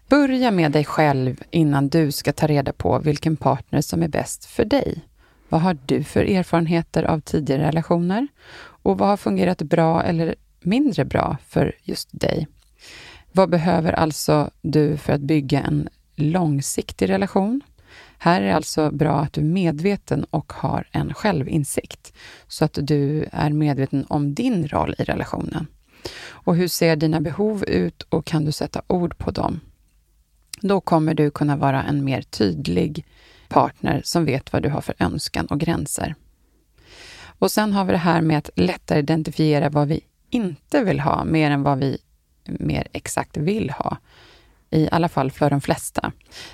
[0.09, 4.45] Börja med dig själv innan du ska ta reda på vilken partner som är bäst
[4.45, 5.01] för dig.
[5.51, 8.27] Vad har du för erfarenheter av tidigare relationer?
[8.57, 12.47] Och vad har fungerat bra eller mindre bra för just dig?
[13.31, 17.61] Vad behöver alltså du för att bygga en långsiktig relation?
[18.17, 22.13] Här är det alltså bra att du är medveten och har en självinsikt,
[22.47, 25.67] så att du är medveten om din roll i relationen.
[26.23, 29.59] Och hur ser dina behov ut och kan du sätta ord på dem?
[30.61, 33.05] Då kommer du kunna vara en mer tydlig
[33.51, 36.15] partner som vet vad du har för önskan och gränser.
[37.39, 41.23] Och sen har vi det här med att lättare identifiera vad vi inte vill ha,
[41.23, 41.97] mer än vad vi
[42.45, 43.97] mer exakt vill ha
[44.69, 46.11] i alla fall för de flesta.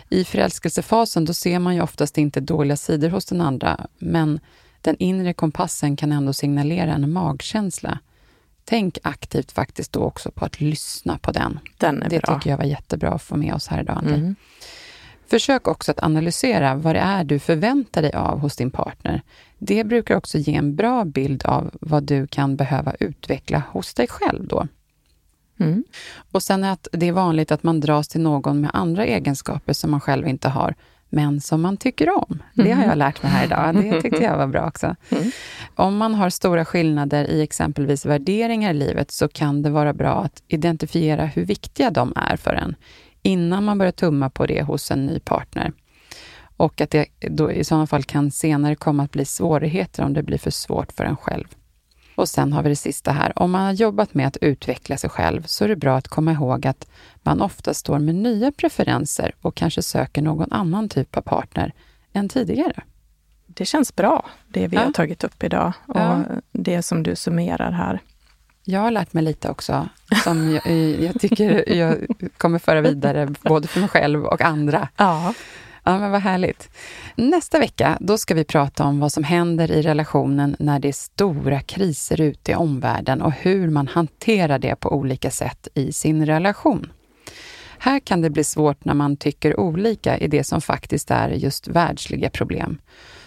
[0.09, 4.39] I förälskelsefasen då ser man ju oftast inte dåliga sidor hos den andra, men
[4.81, 7.99] den inre kompassen kan ändå signalera en magkänsla.
[8.65, 11.59] Tänk aktivt faktiskt då också på att lyssna på den.
[11.77, 12.35] den det bra.
[12.35, 14.35] tycker jag var jättebra att få med oss här idag, mm.
[15.30, 19.21] Försök också att analysera vad det är du förväntar dig av hos din partner.
[19.57, 24.07] Det brukar också ge en bra bild av vad du kan behöva utveckla hos dig
[24.07, 24.67] själv då.
[25.59, 25.84] Mm.
[26.32, 29.91] Och sen att det är vanligt att man dras till någon med andra egenskaper som
[29.91, 30.75] man själv inte har,
[31.09, 32.43] men som man tycker om.
[32.53, 32.89] Det har mm.
[32.89, 33.75] jag lärt mig här idag.
[33.75, 34.95] Det tyckte jag var bra också.
[35.09, 35.32] Mm.
[35.75, 40.23] Om man har stora skillnader i exempelvis värderingar i livet så kan det vara bra
[40.23, 42.75] att identifiera hur viktiga de är för en,
[43.22, 45.72] innan man börjar tumma på det hos en ny partner.
[46.57, 50.24] Och att det då i sådana fall kan senare komma att bli svårigheter om det
[50.24, 51.47] blir för svårt för en själv.
[52.15, 53.39] Och sen har vi det sista här.
[53.39, 56.32] Om man har jobbat med att utveckla sig själv så är det bra att komma
[56.32, 56.88] ihåg att
[57.24, 61.74] man ofta står med nya preferenser och kanske söker någon annan typ av partner
[62.13, 62.84] än tidigare.
[63.45, 64.84] Det känns bra, det vi ja.
[64.84, 66.24] har tagit upp idag och ja.
[66.51, 68.01] det som du summerar här.
[68.70, 69.89] Jag har lärt mig lite också,
[70.24, 70.68] som jag,
[71.01, 71.95] jag tycker jag
[72.38, 74.88] kommer föra vidare både för mig själv och andra.
[74.97, 75.34] Ja.
[75.84, 76.70] Ja, men vad härligt.
[77.15, 80.93] Nästa vecka, då ska vi prata om vad som händer i relationen när det är
[80.93, 86.26] stora kriser ute i omvärlden och hur man hanterar det på olika sätt i sin
[86.26, 86.91] relation.
[87.78, 91.68] Här kan det bli svårt när man tycker olika i det som faktiskt är just
[91.68, 92.78] världsliga problem.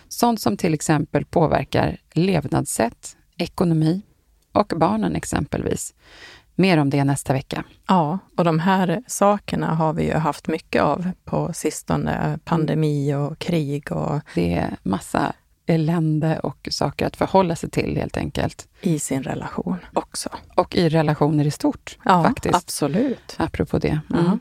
[0.09, 4.03] Sånt som till exempel påverkar levnadssätt, ekonomi
[4.53, 5.95] och barnen exempelvis.
[6.55, 7.65] Mer om det nästa vecka.
[7.89, 12.39] Ja, och de här sakerna har vi ju haft mycket av på sistone.
[12.45, 14.21] Pandemi och krig och...
[14.35, 15.33] Det är massa
[15.67, 18.69] elände och saker att förhålla sig till helt enkelt.
[18.81, 20.29] I sin relation också.
[20.55, 21.99] Och i relationer i stort.
[22.05, 22.55] Ja, faktiskt.
[22.55, 23.37] absolut.
[23.37, 24.01] Apropå det.
[24.15, 24.39] Mm.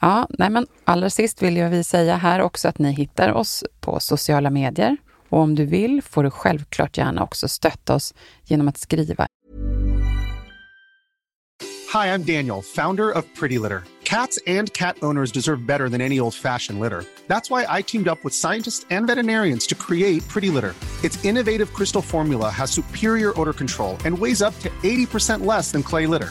[0.00, 3.64] Ja, nej men allra sist vill jag vi säga här också att ni hittar oss
[3.80, 4.96] på sociala medier.
[5.28, 8.14] Och om du vill får du självklart gärna också stötta oss
[8.44, 9.26] genom att skriva
[11.94, 13.82] Hej, jag Daniel, founder of Pretty Litter.
[14.04, 17.04] Cats and cat owners deserve better than any old-fashioned litter.
[17.26, 20.74] That's why I teamed up with scientists and veterinarians to create Pretty Litter.
[21.02, 25.82] Its innovative crystal formula has superior odor control and weighs up to 80% less than
[25.82, 26.30] clay litter.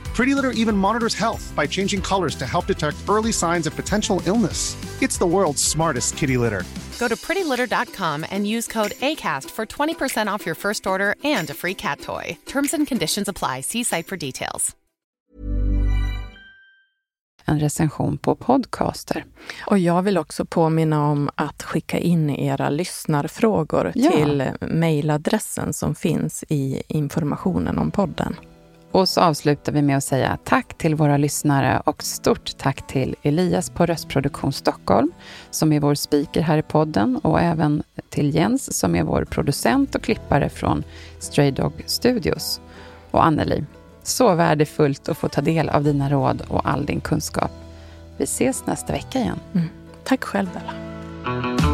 [0.15, 4.21] Pretty Litter even monitors health by changing colors to help detect early signs of potential
[4.25, 4.75] illness.
[5.01, 6.63] It's the world's smartest kitty litter.
[6.99, 11.53] Go to prettylitter.com and use code ACAST for 20% off your first order and a
[11.53, 12.37] free cat toy.
[12.45, 13.61] Terms and conditions apply.
[13.61, 14.75] See site for details.
[17.45, 19.25] en recension på Podcaster.
[19.65, 24.11] Och jag vill också påminna om att skicka in era lyssnarfrågor Ja.
[24.11, 28.35] till mejladressen som finns i informationen om podden.
[28.91, 33.15] Och så avslutar vi med att säga tack till våra lyssnare och stort tack till
[33.23, 35.11] Elias på Röstproduktion Stockholm
[35.49, 39.95] som är vår speaker här i podden och även till Jens som är vår producent
[39.95, 40.83] och klippare från
[41.19, 42.61] Stray Dog Studios.
[43.11, 43.63] Och Anneli,
[44.03, 47.51] så värdefullt att få ta del av dina råd och all din kunskap.
[48.17, 49.39] Vi ses nästa vecka igen.
[49.53, 49.69] Mm.
[50.03, 51.70] Tack själv Bella.